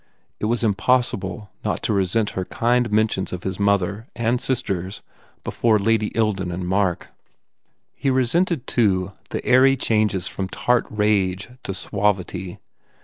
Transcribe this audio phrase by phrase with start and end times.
[0.39, 5.03] It was impossible not to resent her kind mentions of his mother and sisters
[5.43, 7.09] before Lady Ilden and Mark.
[7.93, 12.57] He resented, too, the airy changes from tart rage to suavity.